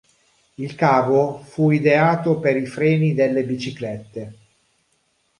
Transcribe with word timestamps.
Il 0.55 0.73
cavo 0.73 1.43
fu 1.43 1.69
ideato 1.69 2.39
per 2.39 2.57
i 2.57 2.65
freni 2.65 3.13
delle 3.13 3.43
biciclette. 3.43 4.35